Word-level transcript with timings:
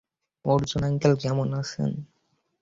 Arjun 0.45 0.81
uncle 0.83 1.13
কেমন 1.23 1.47
আছেন? 1.53 1.91